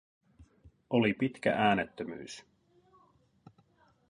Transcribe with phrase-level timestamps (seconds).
[0.89, 2.45] Oli pitkä äänettömyys.